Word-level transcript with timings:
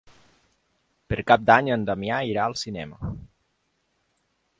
Per 1.11 1.19
Cap 1.31 1.43
d'Any 1.49 1.69
en 1.75 1.83
Damià 1.89 2.21
irà 2.29 2.47
al 2.47 2.57
cinema. 2.63 3.13